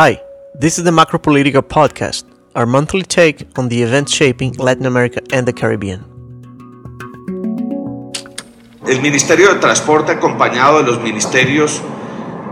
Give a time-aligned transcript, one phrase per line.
[0.00, 0.22] Hi,
[0.54, 2.22] this is the Macro Political Podcast,
[2.54, 6.04] our monthly take on the events shaping Latin America and the Caribbean.
[8.86, 11.82] El Ministerio de Transporte, acompañado de los ministerios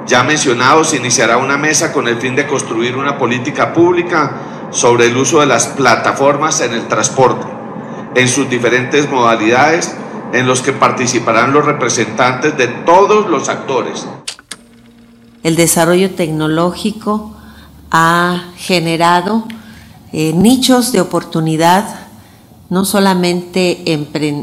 [0.09, 5.17] ya mencionados, iniciará una mesa con el fin de construir una política pública sobre el
[5.17, 7.47] uso de las plataformas en el transporte,
[8.17, 9.95] en sus diferentes modalidades,
[10.33, 14.05] en los que participarán los representantes de todos los actores.
[15.45, 17.36] El desarrollo tecnológico
[17.99, 19.45] ha generado
[20.13, 22.09] eh, nichos de oportunidad,
[22.69, 23.83] no solamente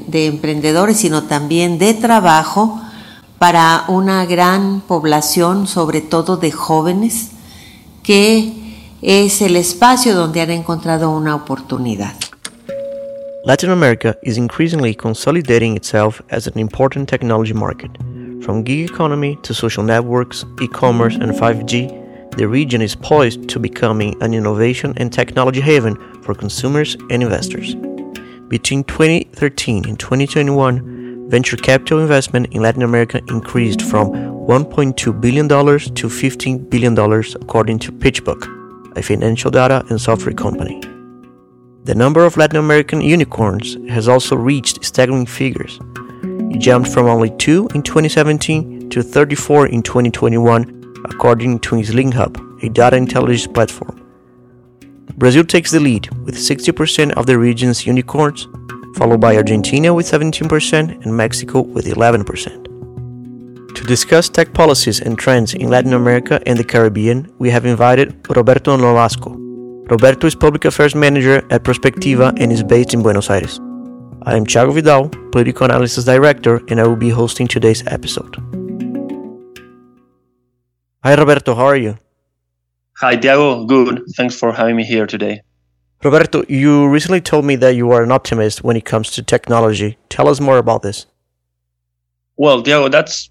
[0.07, 2.81] de emprendedores, sino también de trabajo
[3.38, 7.30] para una gran población, sobre todo de jóvenes,
[8.02, 8.53] que
[9.03, 12.13] es el espacio donde han encontrado una oportunidad.
[13.45, 17.91] Latin America is increasingly consolidating itself as an important technology market.
[18.41, 22.02] From gig economy to social networks, e commerce, and 5G,
[22.35, 27.75] the region is poised to becoming an innovation and technology haven for consumers and investors.
[28.47, 36.08] Between 2013 and 2021, venture capital investment in Latin America increased from $1.2 billion to
[36.08, 40.81] $15 billion, according to PitchBook, a financial data and software company.
[41.86, 45.80] The number of Latin American unicorns has also reached staggering figures.
[46.52, 52.69] It jumped from only 2 in 2017 to 34 in 2021 according to Hub, a
[52.69, 53.99] data intelligence platform.
[55.17, 58.47] Brazil takes the lead with 60% of the region's unicorns,
[58.95, 62.63] followed by Argentina with 17% and Mexico with 11%.
[63.75, 68.27] To discuss tech policies and trends in Latin America and the Caribbean, we have invited
[68.29, 69.35] Roberto Nolazco.
[69.89, 73.59] Roberto is Public Affairs Manager at Prospectiva and is based in Buenos Aires.
[74.23, 78.62] I am Thiago Vidal, Political Analysis Director, and I will be hosting today's episode.
[81.05, 81.53] Hi, Roberto.
[81.53, 81.97] How are you?
[82.99, 83.65] Hi, Tiago.
[83.65, 84.03] Good.
[84.15, 85.41] Thanks for having me here today.
[86.01, 89.97] Roberto, you recently told me that you are an optimist when it comes to technology.
[90.08, 91.05] Tell us more about this.
[92.37, 93.30] Well, Tiago, that's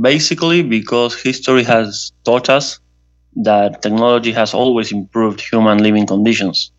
[0.00, 2.78] basically because history has taught us
[3.42, 6.70] that technology has always improved human living conditions.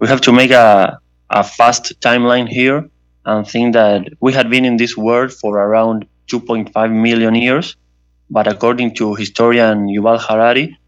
[0.00, 1.00] We have to make a,
[1.30, 2.86] a fast timeline here
[3.24, 7.74] and think that we had been in this world for around 2.5 million years
[8.30, 10.78] but according to historian Yuval Harari,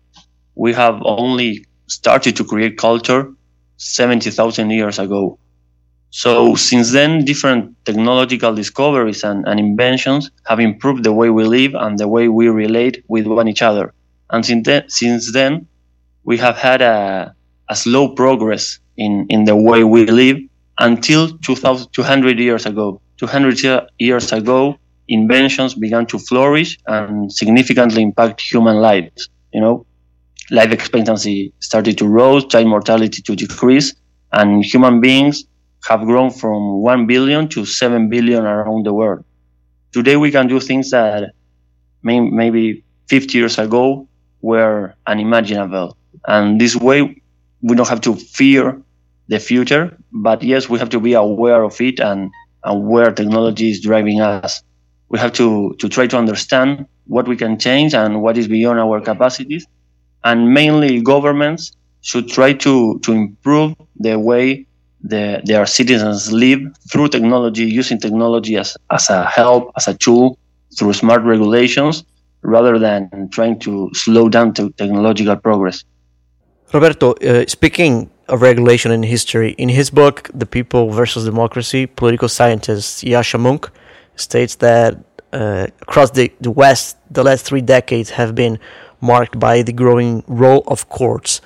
[0.55, 3.33] we have only started to create culture
[3.77, 5.39] 70,000 years ago.
[6.11, 11.75] So since then, different technological discoveries and, and, inventions have improved the way we live
[11.75, 13.95] and the way we relate with one each other.
[14.29, 15.67] And since then, since then
[16.25, 17.35] we have had a,
[17.69, 20.39] a slow progress in, in the way we live
[20.79, 23.01] until 2000, 200 years ago.
[23.19, 24.77] 200 years ago,
[25.11, 29.29] inventions began to flourish and significantly impact human lives.
[29.53, 29.87] You know,
[30.51, 33.95] life expectancy started to rise, child mortality to decrease,
[34.33, 35.45] and human beings
[35.89, 39.25] have grown from 1 billion to 7 billion around the world.
[39.93, 41.33] Today we can do things that
[42.03, 44.07] may, maybe 50 years ago
[44.41, 45.97] were unimaginable.
[46.27, 47.23] And this way
[47.63, 48.81] we don't have to fear
[49.29, 52.31] the future, but yes, we have to be aware of it and,
[52.65, 54.63] and where technology is driving us
[55.11, 58.79] we have to, to try to understand what we can change and what is beyond
[58.79, 59.67] our capacities.
[60.25, 64.67] And mainly governments should try to, to improve the way
[65.03, 66.61] the, their citizens live
[66.91, 70.39] through technology, using technology as, as a help, as a tool,
[70.79, 72.05] through smart regulations,
[72.43, 75.85] rather than trying to slow down to technological progress.
[76.73, 82.29] Roberto, uh, speaking of regulation in history, in his book, The People versus Democracy, political
[82.29, 83.71] scientist Yascha Mounk
[84.21, 84.99] states that
[85.33, 88.59] uh, across the, the West, the last three decades have been
[89.01, 91.41] marked by the growing role of courts,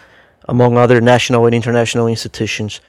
[0.49, 2.81] among other national and international institutions.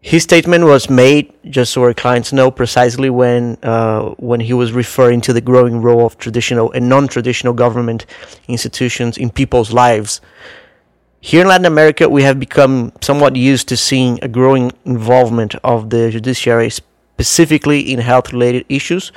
[0.00, 4.72] His statement was made, just so our clients know, precisely when uh, when he was
[4.72, 8.04] referring to the growing role of traditional and non-traditional government
[8.46, 10.20] institutions in people's lives.
[11.20, 15.88] Here in Latin America, we have become somewhat used to seeing a growing involvement of
[15.88, 16.68] the judiciary
[17.14, 19.12] specifically in health related issues,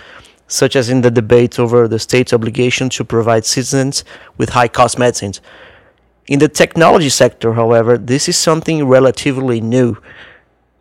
[0.48, 4.06] such as in the debate over the state's obligation to provide citizens
[4.38, 5.42] with high cost medicines.
[6.28, 9.98] In the technology sector, however, this is something relatively new.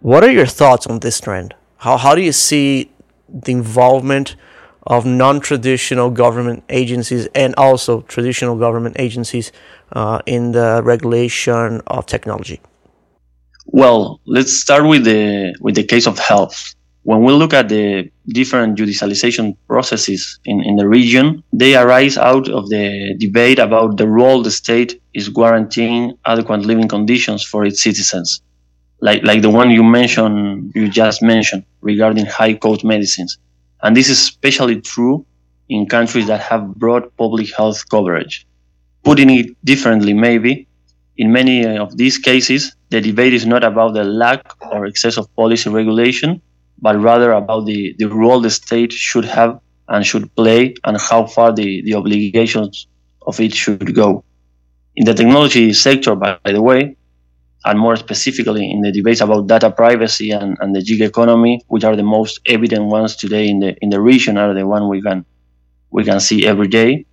[0.01, 1.55] What are your thoughts on this trend?
[1.79, 2.91] How, how do you see
[3.29, 4.37] the involvement
[4.83, 9.53] of non traditional government agencies and also traditional government agencies
[9.93, 12.61] uh, in the regulation of technology?
[13.67, 16.76] Well, let's start with the with the case of health
[17.09, 22.49] when we look at the different judicialization processes in, in the region, they arise out
[22.49, 27.81] of the debate about the role the state is guaranteeing adequate living conditions for its
[27.81, 28.43] citizens,
[29.01, 33.39] like, like the one you mentioned, you just mentioned regarding high cost medicines.
[33.85, 35.25] And this is especially true
[35.69, 38.45] in countries that have broad public health coverage.
[39.05, 40.67] Putting it differently, maybe,
[41.19, 44.43] in many uh, of these cases, the debate is not about the lack
[44.73, 46.43] or excess of policy regulation,
[46.81, 51.27] but rather about the, the role the state should have and should play and how
[51.27, 52.87] far the, the obligations
[53.27, 54.25] of it should go.
[54.97, 56.97] In the technology sector, by, by the way,
[57.65, 61.85] and more specifically in the debates about data privacy and, and the gig economy, which
[61.85, 65.03] are the most evident ones today in the in the region, are the one we
[65.03, 65.25] can
[65.91, 67.05] we can see every day.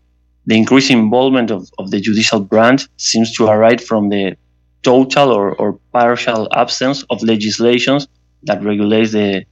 [0.46, 4.36] The increasing involvement of, of the judicial branch seems to arise from the
[4.84, 8.08] total or, or partial absence of legislations
[8.44, 9.46] that regulates the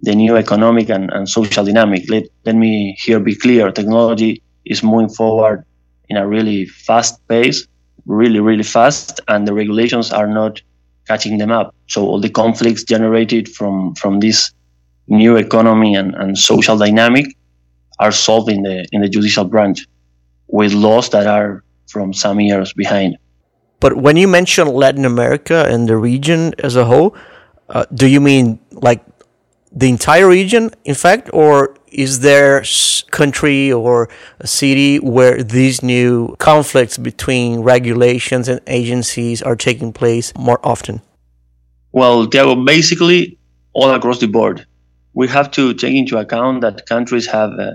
[0.00, 2.04] the new economic and, and social dynamic.
[2.08, 3.70] Let, let me here be clear.
[3.70, 5.64] Technology is moving forward
[6.08, 7.66] in a really fast pace,
[8.06, 10.60] really, really fast, and the regulations are not
[11.06, 11.74] catching them up.
[11.88, 14.52] So all the conflicts generated from, from this
[15.06, 17.26] new economy and, and social dynamic
[17.98, 19.86] are solved in the in the judicial branch
[20.48, 23.16] with laws that are from some years behind.
[23.80, 27.16] But when you mention Latin America and the region as a whole,
[27.68, 29.04] uh, do you mean like
[29.74, 32.64] the entire region, in fact, or is there a
[33.10, 34.08] country or
[34.40, 41.02] a city where these new conflicts between regulations and agencies are taking place more often?
[41.92, 43.36] Well, Tiago, basically
[43.72, 44.64] all across the board.
[45.14, 47.72] We have to take into account that countries have uh,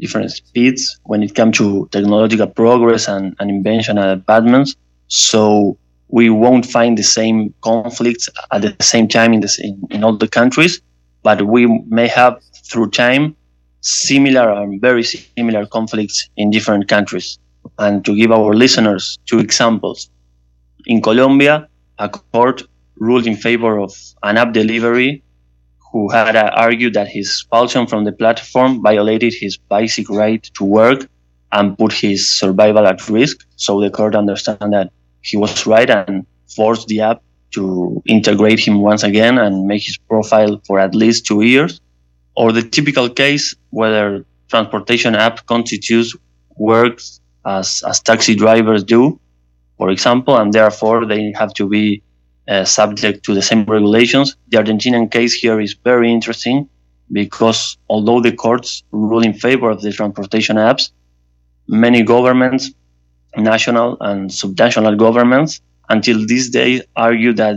[0.00, 4.76] different speeds when it comes to technological progress and, and invention and advancements.
[5.08, 5.76] So
[6.08, 10.16] we won't find the same conflicts at the same time in, the, in, in all
[10.16, 10.80] the countries
[11.22, 13.36] but we may have through time
[13.80, 17.38] similar and very similar conflicts in different countries.
[17.78, 20.10] And to give our listeners two examples,
[20.86, 22.62] in Colombia, a court
[22.96, 25.22] ruled in favor of an app delivery
[25.92, 30.64] who had uh, argued that his expulsion from the platform violated his basic right to
[30.64, 31.08] work
[31.52, 33.46] and put his survival at risk.
[33.56, 34.90] So the court understood that
[35.20, 36.26] he was right and
[36.56, 37.22] forced the app
[37.52, 41.80] to integrate him once again and make his profile for at least two years.
[42.36, 46.14] Or the typical case whether transportation app constitutes
[46.56, 49.18] works as, as taxi drivers do,
[49.78, 52.02] for example, and therefore they have to be
[52.48, 54.36] uh, subject to the same regulations.
[54.48, 56.68] The Argentinian case here is very interesting
[57.10, 60.90] because although the courts rule in favor of the transportation apps,
[61.68, 62.70] many governments,
[63.36, 67.56] national and subnational governments, until this day argue that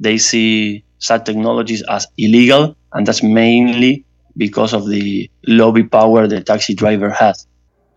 [0.00, 4.04] they see such technologies as illegal, and that's mainly
[4.36, 7.46] because of the lobby power the taxi driver has.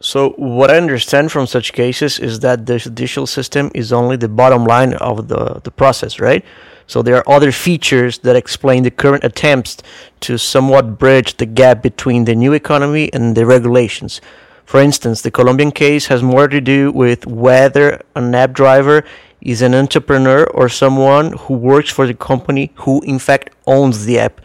[0.01, 4.27] So, what I understand from such cases is that the judicial system is only the
[4.27, 6.44] bottom line of the, the process, right?
[6.88, 9.77] So, there are other features that explain the current attempts
[10.21, 14.21] to somewhat bridge the gap between the new economy and the regulations.
[14.65, 19.03] For instance, the Colombian case has more to do with whether an app driver
[19.42, 24.20] is an entrepreneur or someone who works for the company who in fact owns the
[24.20, 24.42] app.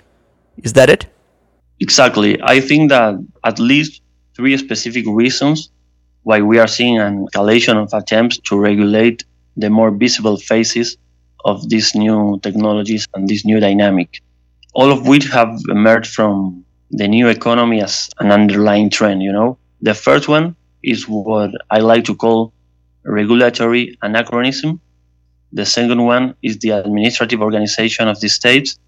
[0.59, 1.07] Is that it?
[1.81, 2.41] Exactly.
[2.43, 3.15] I think that
[3.45, 4.03] at least
[4.35, 5.71] three specific reasons
[6.23, 9.25] why we are seeing an escalation of attempts to regulate
[9.57, 10.97] the more visible faces
[11.45, 14.21] of these new technologies and this new dynamic,
[14.75, 19.59] all of which have emerged from the new economy as an underlying trend, you know.
[19.83, 22.53] The first one is what I like to call
[23.05, 24.81] regulatory anachronism,
[25.57, 28.79] the second one is the administrative organization of the states.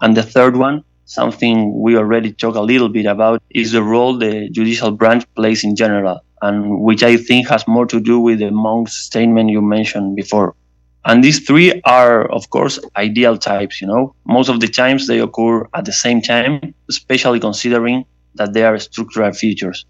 [0.00, 4.18] And the third one, something we already talked a little bit about, is the role
[4.18, 8.40] the judicial branch plays in general, and which I think has more to do with
[8.40, 10.56] the Mounk's statement you mentioned before.
[11.04, 14.16] And these three are, of course, ideal types, you know.
[14.26, 18.78] Most of the times they occur at the same time, especially considering that they are
[18.80, 19.86] structural features.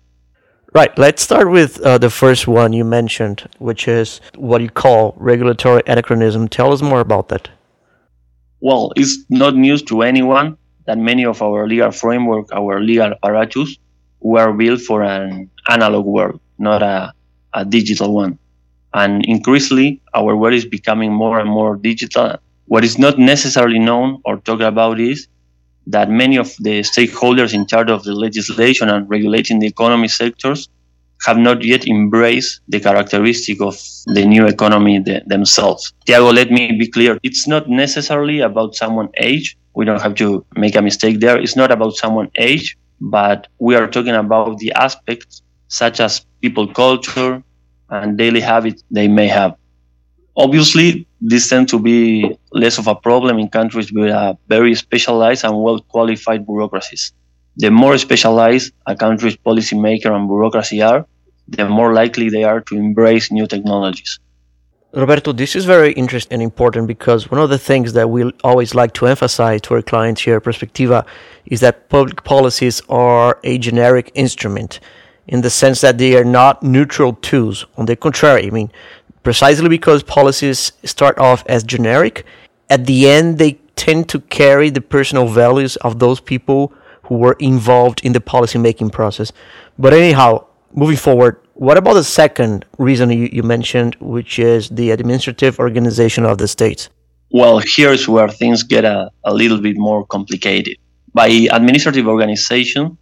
[0.75, 0.97] Right.
[0.99, 5.83] Let's start with uh, the first one you mentioned, which is what you call regulatory
[5.87, 6.49] anachronism.
[6.49, 7.49] Tell us more about that.
[8.61, 13.79] Well, it's not news to anyone that many of our legal framework, our legal apparatus,
[14.19, 17.15] were built for an analog world, not a,
[17.53, 18.37] a digital one.
[18.93, 22.39] And increasingly, our world is becoming more and more digital.
[22.67, 25.29] What is not necessarily known or talked about is
[25.87, 30.69] that many of the stakeholders in charge of the legislation and regulating the economy sectors
[31.27, 33.75] have not yet embraced the characteristic of
[34.07, 35.93] the new economy themselves.
[36.07, 37.19] Tiago, let me be clear.
[37.23, 41.39] It's not necessarily about someone's age We don't have to make a mistake there.
[41.39, 46.69] It's not about someone's age, but we are talking about the aspects such as people
[46.73, 47.43] culture
[47.91, 49.57] and daily habits they may have.
[50.37, 55.45] Obviously, this tends to be less of a problem in countries with a very specialized
[55.45, 57.13] and well qualified bureaucracies.
[57.57, 61.07] The more specialized a country's policymaker and bureaucracy are,
[61.47, 64.19] the more likely they are to embrace new technologies.
[64.93, 68.75] Roberto, this is very interesting and important because one of the things that we always
[68.75, 71.05] like to emphasize to our clients here at Prospectiva
[71.47, 74.79] is that public policies are a generic instrument
[75.27, 77.67] in the sense that they are not neutral tools.
[77.77, 78.71] On the contrary, I mean,
[79.25, 82.25] precisely because policies start off as generic,
[82.71, 86.73] at the end they tend to carry the personal values of those people
[87.05, 89.33] who were involved in the policy making process.
[89.79, 94.91] But anyhow, moving forward, what about the second reason you, you mentioned, which is the
[94.91, 96.89] administrative organization of the state?
[97.31, 100.77] Well, here's where things get a, a little bit more complicated.
[101.13, 102.97] By administrative organization,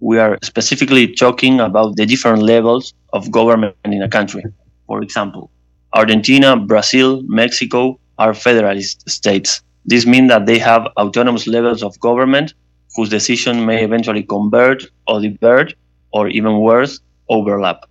[0.00, 4.44] we are specifically talking about the different levels of government in a country.
[4.86, 5.50] For example,
[5.92, 9.62] Argentina, Brazil, Mexico are federalist states.
[9.86, 12.54] This means that they have autonomous levels of government
[12.94, 15.74] whose decision may eventually convert or divert,
[16.12, 17.84] or even worse, overlap.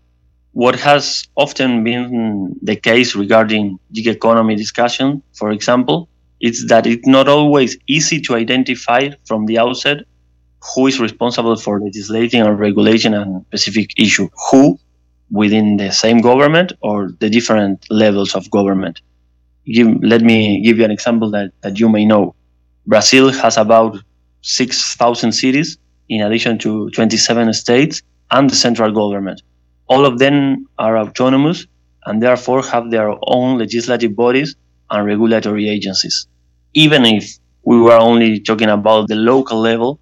[0.51, 6.09] What has often been the case regarding gig economy discussion, for example,
[6.41, 9.97] is that it's not always easy to identify from the outset
[10.75, 14.79] who is responsible for legislating or regulating a specific issue, who
[15.31, 19.01] within the same government or the different levels of government.
[19.65, 22.35] Give, let me give you an example that, that you may know.
[22.85, 23.97] Brazil has about
[24.41, 25.77] 6,000 cities
[26.09, 29.41] in addition to 27 states and the central government.
[29.87, 31.65] All of them are autonomous
[32.05, 34.55] and therefore have their own legislative bodies
[34.89, 36.27] and regulatory agencies.
[36.73, 39.99] Even if we were only talking about the local level,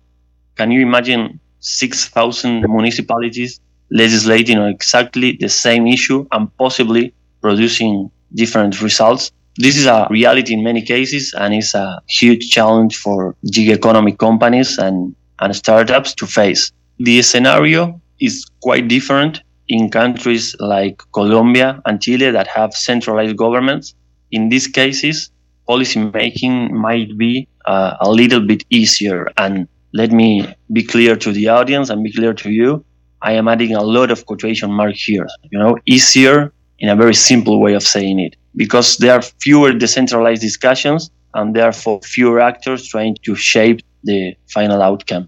[0.55, 3.59] can you imagine 6,000 municipalities
[3.91, 9.31] legislating on exactly the same issue and possibly producing different results?
[9.57, 14.11] This is a reality in many cases and it's a huge challenge for gig economy
[14.11, 16.71] companies and, and startups to face.
[16.99, 23.95] The scenario is quite different in countries like Colombia and Chile that have centralized governments.
[24.31, 25.31] In these cases,
[25.67, 29.31] policy making might be uh, a little bit easier.
[29.37, 32.83] And let me be clear to the audience and be clear to you.
[33.21, 35.27] I am adding a lot of quotation mark here.
[35.51, 39.73] You know, easier in a very simple way of saying it, because there are fewer
[39.73, 45.27] decentralized discussions and therefore fewer actors trying to shape the final outcome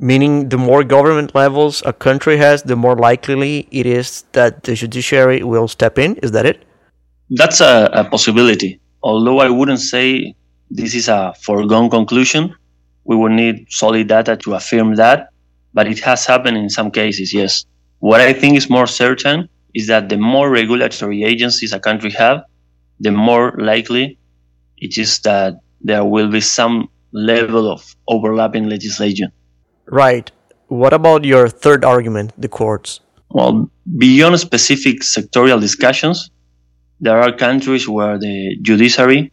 [0.00, 4.74] meaning the more government levels a country has, the more likely it is that the
[4.74, 6.16] judiciary will step in.
[6.16, 6.64] Is that it?
[7.30, 8.80] That's a, a possibility.
[9.02, 10.34] Although I wouldn't say
[10.70, 12.54] this is a foregone conclusion,
[13.04, 15.30] we would need solid data to affirm that,
[15.74, 17.64] but it has happened in some cases, yes.
[18.00, 22.42] What I think is more certain is that the more regulatory agencies a country have,
[22.98, 24.18] the more likely
[24.78, 29.30] it is that there will be some level of overlapping legislation.
[29.86, 30.30] Right.
[30.68, 33.00] What about your third argument, the courts?
[33.30, 36.30] Well, beyond specific sectorial discussions,
[37.00, 39.32] there are countries where the judiciary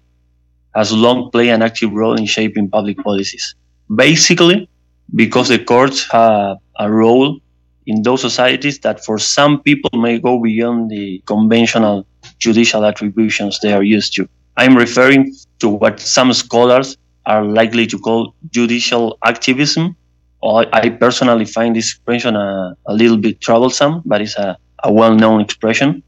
[0.75, 3.55] has long played an active role in shaping public policies.
[3.93, 4.69] Basically,
[5.15, 7.39] because the courts have a role
[7.85, 12.05] in those societies that for some people may go beyond the conventional
[12.39, 14.27] judicial attributions they are used to.
[14.57, 19.95] I'm referring to what some scholars are likely to call judicial activism
[20.43, 25.41] I personally find this expression a, a little bit troublesome, but it's a, a well-known
[25.41, 26.03] expression.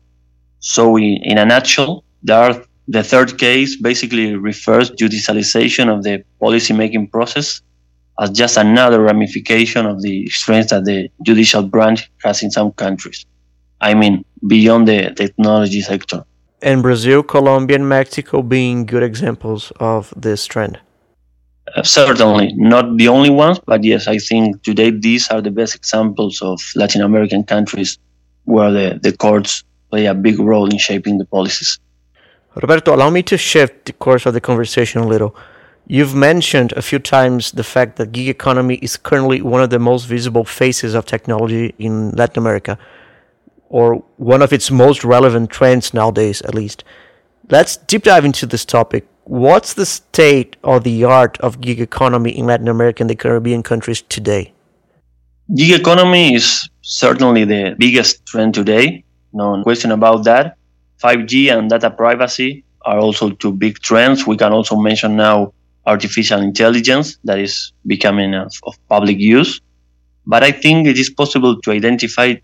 [0.60, 6.24] So, in, in a nutshell, there are, the third case basically refers judicialization of the
[6.40, 7.62] policy-making process
[8.20, 13.26] as just another ramification of the strength that the judicial branch has in some countries.
[13.82, 16.26] I mean, beyond the technology sector.
[16.62, 20.80] And Brazil, Colombia, and Mexico being good examples of this trend.
[21.76, 25.76] Uh, certainly not the only ones, but yes, I think today these are the best
[25.76, 27.98] examples of Latin American countries
[28.46, 31.80] where the, the courts play a big role in shaping the policies.
[32.56, 35.36] Roberto, allow me to shift the course of the conversation a little.
[35.92, 39.80] You've mentioned a few times the fact that gig economy is currently one of the
[39.80, 42.78] most visible faces of technology in Latin America,
[43.70, 46.84] or one of its most relevant trends nowadays, at least.
[47.50, 52.36] Let's deep dive into this topic what's the state or the art of gig economy
[52.36, 54.52] in Latin America and the Caribbean countries today?
[55.56, 59.04] Gig economy is certainly the biggest trend today.
[59.32, 60.58] No question about that.
[61.04, 64.26] 5G and data privacy are also two big trends.
[64.26, 65.54] We can also mention now
[65.94, 69.60] artificial intelligence that is becoming of, of public use.
[70.26, 72.36] But I think it is possible to identify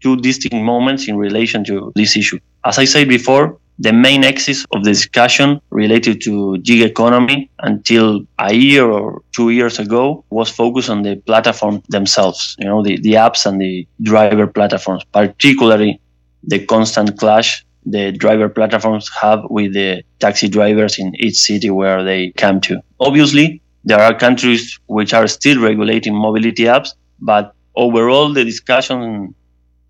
[0.00, 2.38] two distinct moments in relation to this issue.
[2.64, 8.20] As I said before, the main axis of the discussion related to gig economy until
[8.38, 13.00] a year or two years ago was focused on the platform themselves, you know, the,
[13.00, 15.98] the apps and the driver platforms, particularly
[16.42, 22.04] the constant clash the driver platforms have with the taxi drivers in each city where
[22.04, 22.80] they come to.
[23.00, 29.34] Obviously, there are countries which are still regulating mobility apps, but overall the discussion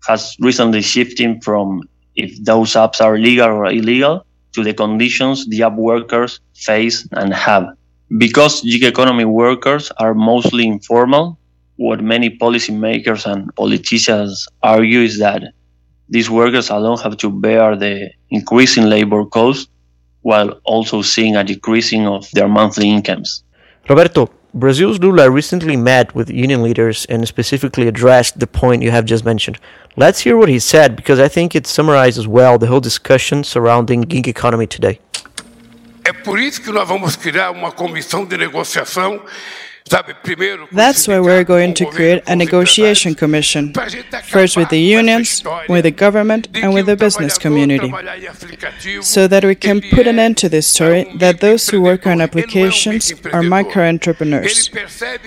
[0.07, 1.81] has recently shifted from
[2.15, 7.33] if those apps are legal or illegal to the conditions the app workers face and
[7.33, 7.65] have.
[8.17, 11.37] Because gig economy workers are mostly informal,
[11.77, 15.41] what many policymakers and politicians argue is that
[16.11, 19.69] these workers alone have to bear the increasing labor cost
[20.21, 23.43] while also seeing a decreasing of their monthly incomes.
[23.89, 29.05] Roberto, Brazil's Lula recently met with union leaders and specifically addressed the point you have
[29.05, 29.57] just mentioned.
[29.95, 34.01] Let's hear what he said because I think it summarizes well the whole discussion surrounding
[34.01, 34.99] gig economy today.
[36.03, 39.21] É por isso que nós vamos criar uma comissão de negociação
[40.71, 43.73] That's why we're going to create a negotiation commission,
[44.23, 47.91] first with the unions, with the government, and with the business community,
[49.01, 52.21] so that we can put an end to this story that those who work on
[52.21, 54.69] applications are micro entrepreneurs.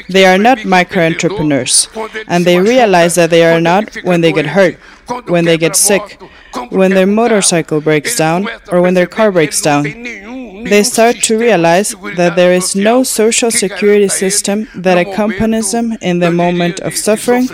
[0.08, 1.88] They are not micro entrepreneurs,
[2.26, 4.76] and they realize that they are not when they get hurt,
[5.26, 6.18] when they get sick,
[6.70, 9.84] when their motorcycle breaks down, or when their car breaks down
[10.64, 16.18] they start to realize that there is no social security system that accompanies them in
[16.18, 17.48] the moment of suffering,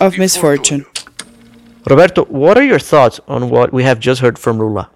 [0.00, 0.84] of misfortune.
[1.88, 4.90] Roberto, what are your thoughts on what we have just heard from Lula?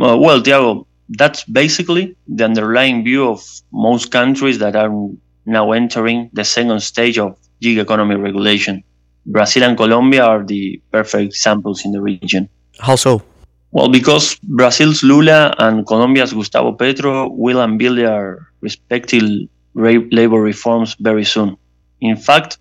[0.00, 3.42] Uh, well, Tiago, that's basically the underlying view of
[3.72, 4.90] most countries that are
[5.44, 8.82] now entering the second stage of gig economy regulation.
[9.26, 12.48] Brazil and Colombia are the perfect examples in the region.
[12.78, 13.22] How so?
[13.76, 19.22] Well, because Brazil's Lula and Colombia's Gustavo Petro will unveil their respective
[19.74, 21.58] labor reforms very soon.
[22.00, 22.56] In fact,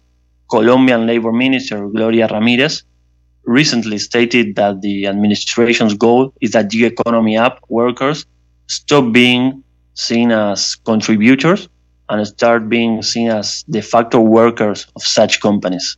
[0.51, 2.83] Colombian Labor Minister Gloria Ramirez
[3.45, 8.25] recently stated that the administration's goal is that gig economy app workers
[8.67, 11.69] stop being seen as contributors
[12.09, 15.95] and start being seen as de facto workers of such companies.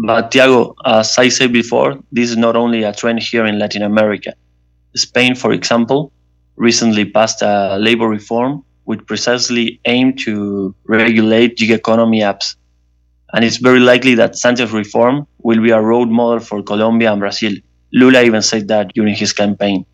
[0.00, 3.82] But Tiago, as I said before, this is not only a trend here in Latin
[3.82, 4.32] America.
[4.94, 6.12] Spain, for example,
[6.56, 12.54] recently passed a labor reform which precisely aimed to regulate gig economy apps.
[13.32, 17.20] And it's very likely that Sanchez's reform will be a role model for Colombia and
[17.20, 17.52] Brazil.
[17.92, 19.84] Lula even said that during his campaign.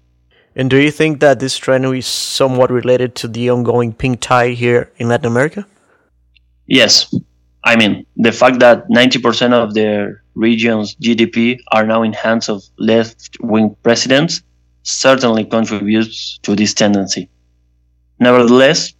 [0.54, 4.54] And do you think that this trend is somewhat related to the ongoing pink tide
[4.54, 5.66] here in Latin America?
[6.66, 7.12] Yes,
[7.64, 12.62] I mean, the fact that 90% of their region's GDP are now in hands of
[12.78, 14.42] left wing presidents
[14.82, 17.30] certainly contributes to this tendency.
[18.20, 18.92] Nevertheless,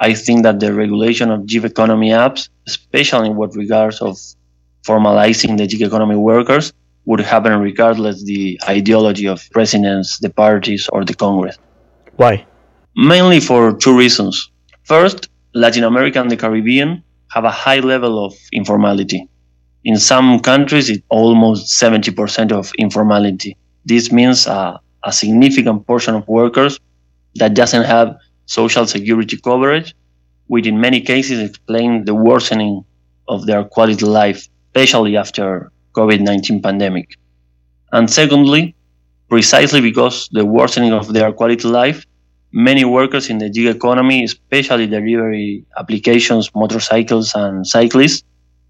[0.00, 4.18] I think that the regulation of gig economy apps, especially in what regards of
[4.82, 6.72] formalizing the gig economy workers,
[7.04, 11.56] would happen regardless the ideology of presidents, the parties, or the Congress.
[12.16, 12.44] Why?
[12.96, 14.50] Mainly for two reasons.
[14.82, 17.04] First, Latin America and the Caribbean
[17.34, 19.28] have a high level of informality.
[19.82, 23.56] In some countries, it's almost 70% of informality.
[23.84, 26.78] This means uh, a significant portion of workers
[27.34, 28.16] that doesn't have
[28.46, 29.94] social security coverage,
[30.46, 32.84] which in many cases explain the worsening
[33.28, 37.16] of their quality of life, especially after COVID-19 pandemic.
[37.92, 38.76] And secondly,
[39.28, 42.06] precisely because the worsening of their quality of life,
[42.54, 48.22] many workers in the gig economy, especially delivery applications, motorcycles, and cyclists,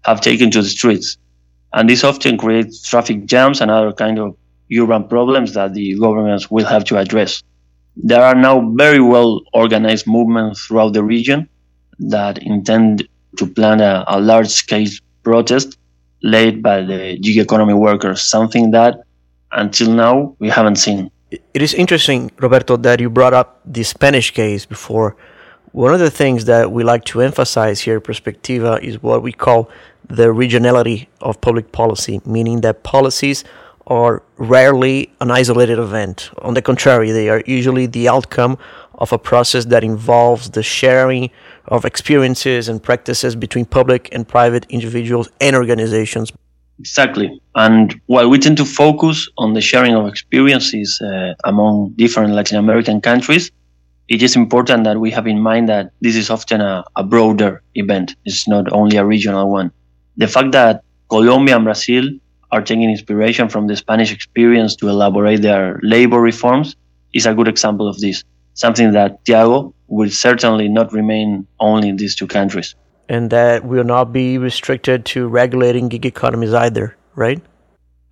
[0.03, 1.17] have taken to the streets.
[1.73, 4.35] And this often creates traffic jams and other kind of
[4.75, 7.43] urban problems that the governments will have to address.
[7.95, 11.47] There are now very well organized movements throughout the region
[11.99, 14.89] that intend to plan a, a large scale
[15.23, 15.77] protest
[16.23, 18.95] led by the gig economy workers, something that
[19.51, 21.11] until now we haven't seen.
[21.53, 25.15] It is interesting, Roberto, that you brought up the Spanish case before.
[25.71, 29.69] One of the things that we like to emphasize here Prospectiva is what we call
[30.07, 33.43] the regionality of public policy, meaning that policies
[33.87, 36.29] are rarely an isolated event.
[36.39, 38.57] On the contrary, they are usually the outcome
[38.95, 41.29] of a process that involves the sharing
[41.65, 46.31] of experiences and practices between public and private individuals and organizations.
[46.79, 47.41] Exactly.
[47.55, 52.57] And while we tend to focus on the sharing of experiences uh, among different Latin
[52.57, 53.51] American countries,
[54.09, 57.63] it is important that we have in mind that this is often a, a broader
[57.75, 58.15] event.
[58.25, 59.71] It's not only a regional one.
[60.17, 62.09] The fact that Colombia and Brazil
[62.51, 66.75] are taking inspiration from the Spanish experience to elaborate their labor reforms
[67.13, 68.23] is a good example of this.
[68.53, 72.75] Something that Tiago will certainly not remain only in these two countries.
[73.07, 77.41] And that will not be restricted to regulating gig economies either, right?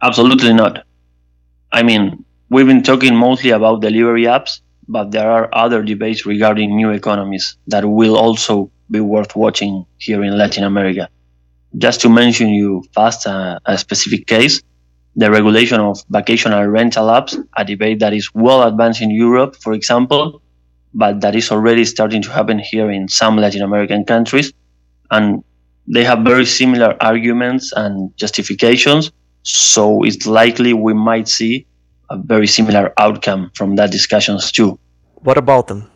[0.02, 0.86] Absolutely not.
[1.72, 6.76] I mean, we've been talking mostly about delivery apps, but there are other debates regarding
[6.76, 11.10] new economies that will also be worth watching here in Latin America.
[11.78, 14.62] Just to mention you fast uh, a specific case,
[15.16, 19.74] the regulation of vacational rental apps, a debate that is well advanced in Europe, for
[19.74, 20.42] example,
[20.94, 24.54] but that is already starting to happen here in some Latin American countries.
[25.12, 25.44] And
[25.88, 29.12] they have very similar arguments and justifications.
[29.44, 31.66] So it's likely we might see
[32.10, 34.80] a very similar outcome from that discussions too.
[35.16, 35.90] What about them?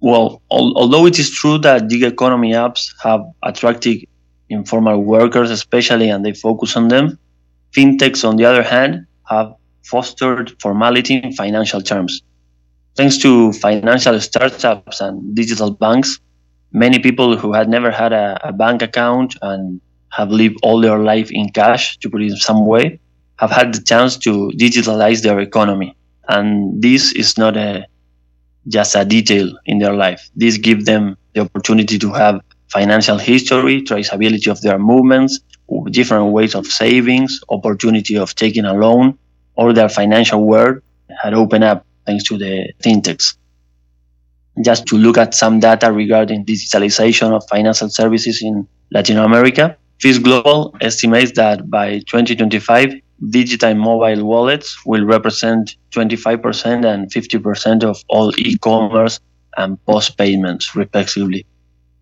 [0.00, 4.06] Well, al- although it is true that gig economy apps have attracted
[4.50, 7.18] informal workers, especially, and they focus on them,
[7.74, 12.22] fintechs, on the other hand, have fostered formality in financial terms.
[12.96, 16.20] Thanks to financial startups and digital banks,
[16.74, 20.98] many people who had never had a, a bank account and have lived all their
[20.98, 23.00] life in cash, to put it in some way,
[23.38, 25.96] have had the chance to digitalize their economy.
[26.28, 27.86] And this is not a,
[28.68, 30.30] just a detail in their life.
[30.36, 35.40] This gives them the opportunity to have financial history, traceability of their movements,
[35.90, 39.18] different ways of savings, opportunity of taking a loan,
[39.56, 40.80] or their financial world
[41.22, 43.36] had opened up thanks to the fintechs.
[44.62, 50.18] Just to look at some data regarding digitalization of financial services in Latin America, FIS
[50.18, 52.94] Global estimates that by 2025,
[53.30, 59.20] digital mobile wallets will represent 25% and 50% of all e-commerce
[59.56, 61.46] and post payments, respectively.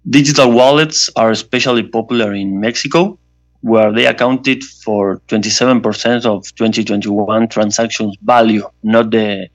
[0.08, 3.18] Digital wallets are especially popular in Mexico,
[3.60, 9.48] where they accounted for 27% of 2021 transactions value, not the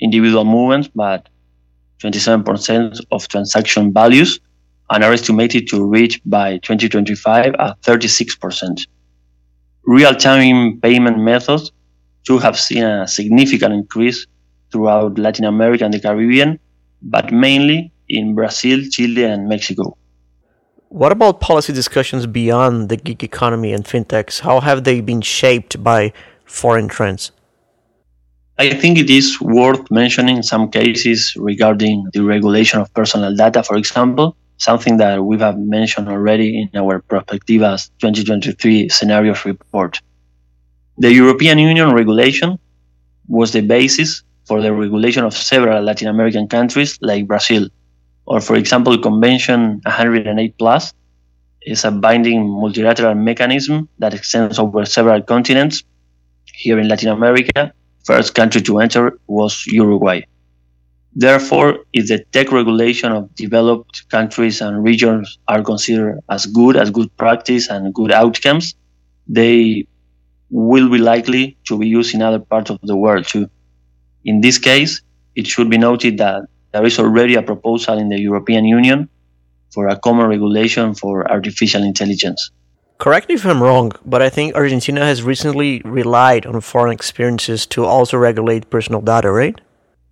[0.00, 1.28] individual movements, but
[2.02, 4.40] 27% of transaction values,
[4.90, 8.86] and are estimated to reach by 2025 at 36%.
[9.86, 11.72] Real-time payment methods
[12.24, 14.26] too have seen a significant increase
[14.70, 16.58] throughout Latin America and the Caribbean,
[17.02, 19.96] but mainly in Brazil, Chile, and Mexico.
[20.88, 24.40] What about policy discussions beyond the gig economy and fintechs?
[24.40, 26.12] How have they been shaped by
[26.44, 27.32] foreign trends?
[28.56, 33.76] I think it is worth mentioning some cases regarding the regulation of personal data, for
[33.76, 40.00] example, something that we have mentioned already in our Prospectivas 2023 scenarios report.
[40.98, 42.56] The European Union regulation
[43.26, 47.68] was the basis for the regulation of several Latin American countries like Brazil,
[48.26, 50.92] or for example, Convention 108 Plus
[51.62, 55.82] is a binding multilateral mechanism that extends over several continents.
[56.44, 57.72] Here in Latin America,
[58.04, 60.22] first country to enter was Uruguay.
[61.16, 66.90] Therefore, if the tech regulation of developed countries and regions are considered as good as
[66.90, 68.74] good practice and good outcomes,
[69.28, 69.86] they
[70.50, 73.48] will be likely to be used in other parts of the world too.
[74.24, 75.02] In this case,
[75.36, 79.08] it should be noted that there is already a proposal in the European Union
[79.72, 82.50] for a common regulation for artificial intelligence.
[82.98, 87.66] Correct me if I'm wrong, but I think Argentina has recently relied on foreign experiences
[87.66, 89.60] to also regulate personal data, right?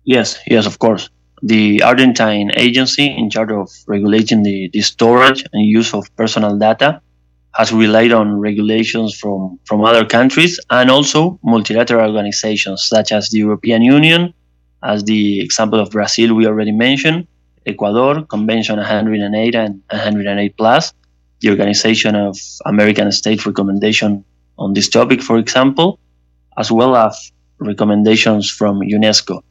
[0.03, 1.09] Yes, yes, of course.
[1.41, 7.01] The Argentine agency in charge of regulating the, the storage and use of personal data
[7.55, 13.37] has relied on regulations from, from other countries and also multilateral organizations such as the
[13.37, 14.33] European Union,
[14.81, 17.27] as the example of Brazil we already mentioned,
[17.65, 20.93] Ecuador, Convention 108 and 108 plus,
[21.43, 24.23] the Organization of American States recommendation
[24.57, 25.99] on this topic, for example,
[26.57, 29.43] as well as recommendations from UNESCO.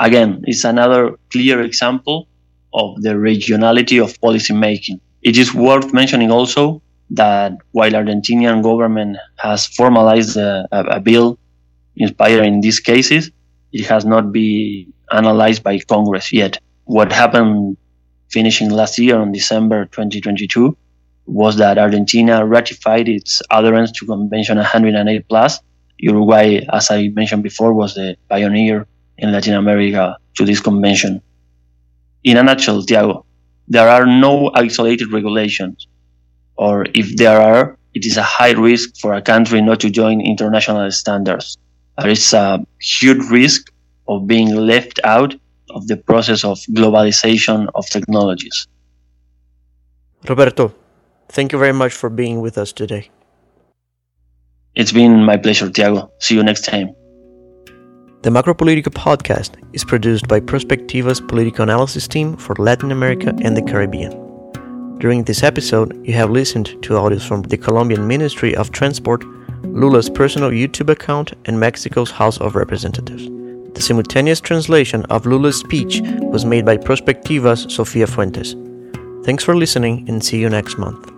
[0.00, 2.28] Again, it's another clear example
[2.72, 4.98] of the regionality of policy making.
[5.20, 6.80] It is worth mentioning also
[7.10, 11.38] that while Argentinian government has formalized a, a, bill
[11.96, 13.30] inspired in these cases,
[13.72, 16.58] it has not been analyzed by Congress yet.
[16.84, 17.76] What happened
[18.30, 20.76] finishing last year on December 2022
[21.26, 25.60] was that Argentina ratified its adherence to Convention 108 plus.
[25.98, 28.86] Uruguay, as I mentioned before, was the pioneer
[29.18, 31.20] in Latin America to this convention.
[32.24, 33.24] In a nutshell, Tiago,
[33.68, 35.88] there are no isolated regulations,
[36.56, 40.20] or if there are, it is a high risk for a country not to join
[40.20, 41.56] international standards.
[41.98, 43.72] There is a huge risk
[44.06, 45.34] of being left out
[45.70, 48.68] of the process of globalization of technologies.
[50.28, 50.74] Roberto,
[51.28, 53.10] thank you very much for being with us today.
[54.74, 56.10] It's been my pleasure, Tiago.
[56.18, 56.94] See you next time.
[58.22, 63.62] The Macropolitica podcast is produced by Prospectiva's political analysis team for Latin America and the
[63.62, 64.10] Caribbean.
[64.98, 69.24] During this episode, you have listened to audios from the Colombian Ministry of Transport,
[69.62, 73.28] Lula's personal YouTube account, and Mexico's House of Representatives.
[73.74, 78.56] The simultaneous translation of Lula's speech was made by Prospectiva's Sofia Fuentes.
[79.24, 81.15] Thanks for listening and see you next month.